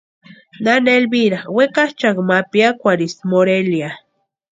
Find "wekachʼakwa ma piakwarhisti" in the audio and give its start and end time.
1.55-3.23